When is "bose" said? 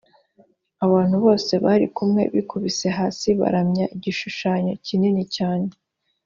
1.25-1.53